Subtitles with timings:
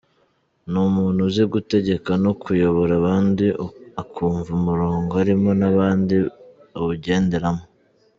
[0.71, 3.45] Ni umuntu uzi gutegeka no kuyobora abandi
[4.01, 6.15] akumva umurongo arimo n’abandi
[6.73, 7.63] bawugenderamo.